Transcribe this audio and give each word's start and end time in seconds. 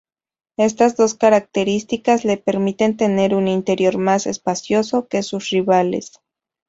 Estas 0.57 0.97
dos 0.97 1.13
características 1.13 2.25
le 2.25 2.37
permiten 2.37 2.97
tener 2.97 3.35
un 3.35 3.47
interior 3.47 3.99
más 3.99 4.25
espacioso 4.25 5.07
que 5.07 5.21
sus 5.21 5.51
rivales. 5.51 6.13